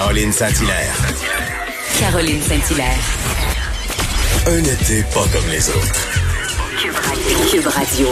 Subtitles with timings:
[0.00, 0.94] Caroline Saint-Hilaire.
[1.98, 3.04] Caroline Saint-Hilaire.
[4.46, 6.08] Un été pas comme les autres.
[7.50, 8.08] Cube Radio.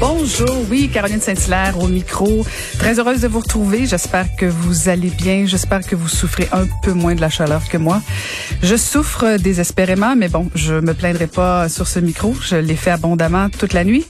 [0.00, 2.44] Bonjour, oui, Caroline Saint-Hilaire au micro.
[2.78, 3.86] Très heureuse de vous retrouver.
[3.86, 5.46] J'espère que vous allez bien.
[5.46, 8.02] J'espère que vous souffrez un peu moins de la chaleur que moi.
[8.62, 12.34] Je souffre désespérément, mais bon, je me plaindrai pas sur ce micro.
[12.42, 14.06] Je l'ai fait abondamment toute la nuit.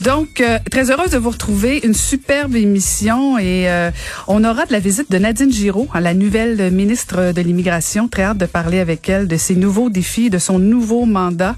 [0.00, 1.84] Donc, euh, très heureuse de vous retrouver.
[1.84, 3.90] Une superbe émission et euh,
[4.26, 8.08] on aura de la visite de Nadine Giraud, hein, la nouvelle ministre de l'Immigration.
[8.08, 11.56] Très hâte de parler avec elle de ses nouveaux défis, de son nouveau mandat.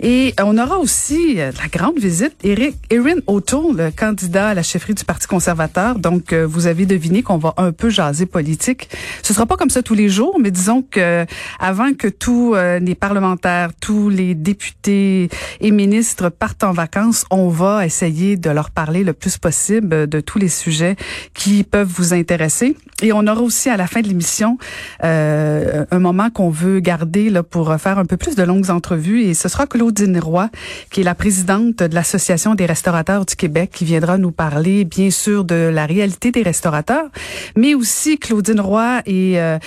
[0.00, 4.62] Et on aura aussi euh, la grande visite, Eric, Erin O'Toole, le candidat à la
[4.62, 5.98] chefferie du Parti conservateur.
[5.98, 8.88] Donc, euh, vous avez deviné qu'on va un peu jaser politique.
[9.22, 11.24] Ce sera pas comme ça tous les jours, mais disons que
[11.58, 15.28] avant que tous euh, les parlementaires, tous les députés
[15.60, 20.20] et ministres partent en vacances, on va essayer de leur parler le plus possible de
[20.20, 20.96] tous les sujets
[21.34, 22.76] qui peuvent vous intéresser.
[23.02, 24.58] Et on aura aussi à la fin de l'émission
[25.04, 29.22] euh, un moment qu'on veut garder là pour faire un peu plus de longues entrevues.
[29.22, 30.50] Et ce sera Claudine Roy,
[30.90, 35.10] qui est la présidente de l'Association des restaurateurs du Québec, qui viendra nous parler bien
[35.10, 37.08] sûr de la réalité des restaurateurs,
[37.54, 39.58] mais aussi Claudine Roy est, euh,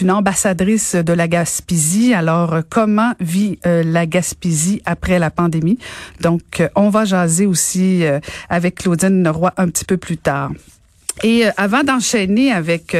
[0.00, 2.14] une ambassadrice de la Gaspésie.
[2.14, 5.78] Alors euh, comment vit euh, la Gaspésie après la pandémie?
[6.20, 8.02] Donc on va jaser aussi
[8.48, 10.50] avec Claudine Roy un petit peu plus tard.
[11.22, 12.96] Et avant d'enchaîner avec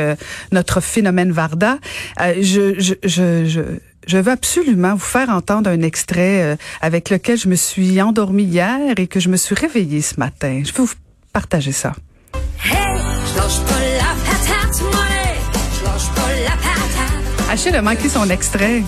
[0.52, 1.78] notre phénomène Varda,
[2.18, 8.00] je je veux absolument vous faire entendre un extrait euh, avec lequel je me suis
[8.00, 10.62] endormie hier et que je me suis réveillée ce matin.
[10.65, 10.94] Je veux vous
[11.33, 11.93] partager ça.
[12.65, 14.93] Hey, je lâche pas la patate, moi.
[15.78, 17.50] Je lâche pas la patate.
[17.50, 18.83] Achille a manqué son extrait.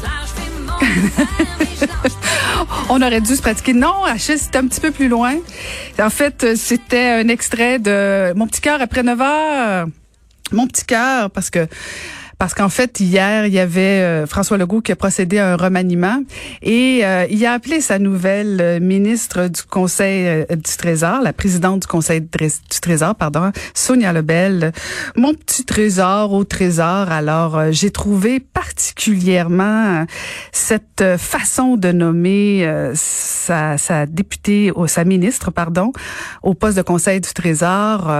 [2.89, 3.75] On aurait dû se pratiquer.
[3.75, 5.37] Non, Achille, c'était un petit peu plus loin.
[6.00, 9.87] En fait, euh, c'était un extrait de Mon petit cœur après 9 heures.
[10.53, 11.67] Mon petit cœur, parce que
[12.42, 15.56] parce qu'en fait, hier, il y avait euh, François Legault qui a procédé à un
[15.56, 16.25] remaniement
[16.60, 21.32] et euh, il a appelé sa nouvelle euh, ministre du Conseil euh, du Trésor, la
[21.32, 24.72] présidente du Conseil du Trés- du Trésor, pardon, Sonia Lebel,
[25.14, 27.12] mon petit trésor au trésor.
[27.12, 30.04] Alors, euh, j'ai trouvé particulièrement
[30.50, 35.92] cette façon de nommer sa, sa députée, ou sa ministre, pardon,
[36.42, 38.10] au poste de Conseil du Trésor.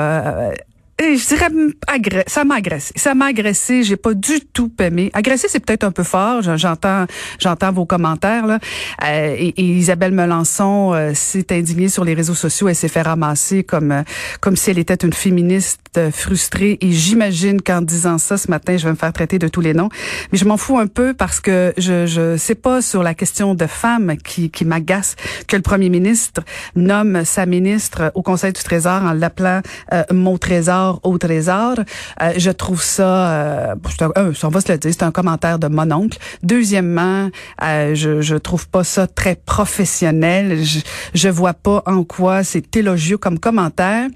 [1.17, 2.93] Je dirais ça m'a agressé.
[2.97, 5.11] Ça m'a agressé, j'ai pas du tout aimé.
[5.13, 7.07] Agressé c'est peut-être un peu fort, J'en- j'entends
[7.39, 8.59] j'entends vos commentaires là.
[9.05, 13.03] Euh, et, et Isabelle Melançon euh, s'est indignée sur les réseaux sociaux, elle s'est fait
[13.03, 14.03] ramasser comme euh,
[14.41, 18.77] comme si elle était une féministe euh, frustrée et j'imagine qu'en disant ça ce matin,
[18.77, 19.89] je vais me faire traiter de tous les noms,
[20.33, 23.55] mais je m'en fous un peu parce que je je c'est pas sur la question
[23.55, 25.17] de femmes qui qui m'agace
[25.47, 26.43] que le premier ministre
[26.77, 29.61] nomme sa ministre au Conseil du Trésor en l'appelant
[29.93, 31.75] euh, mon trésor au trésor.
[32.21, 35.59] Euh, je trouve ça, euh, un- un, on va se le dire, c'est un commentaire
[35.59, 36.19] de mon oncle.
[36.43, 37.29] Deuxièmement,
[37.63, 40.63] euh, je, je trouve pas ça très professionnel.
[40.65, 40.81] Je,
[41.15, 44.09] je vois pas en quoi c'est élogieux comme commentaire.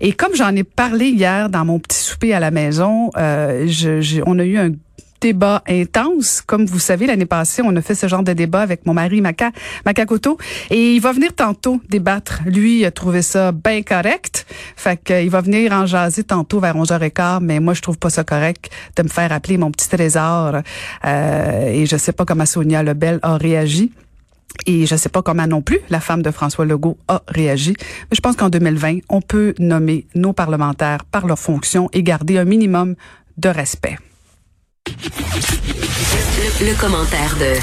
[0.00, 3.68] Et comme j'en ai parlé hier dans mon petit souper à la maison, euh,
[4.26, 4.70] on a eu un
[5.20, 6.40] débat intense.
[6.40, 9.20] Comme vous savez, l'année passée, on a fait ce genre de débat avec mon mari
[9.20, 9.50] Maca,
[9.84, 10.38] Macacoto.
[10.70, 12.40] Et il va venir tantôt débattre.
[12.46, 14.46] Lui, il a trouvé ça bien correct.
[14.76, 17.40] Fait qu'il va venir en jaser tantôt vers 11h15.
[17.42, 20.62] Mais moi, je trouve pas ça correct de me faire appeler mon petit trésor.
[21.04, 23.92] Euh, et je sais pas comment Sonia Lebel a réagi.
[24.66, 27.74] Et je sais pas comment non plus la femme de François Legault a réagi.
[27.78, 32.38] Mais je pense qu'en 2020, on peut nommer nos parlementaires par leur fonction et garder
[32.38, 32.94] un minimum
[33.38, 33.98] de respect.
[36.60, 37.56] Le, commentaire de.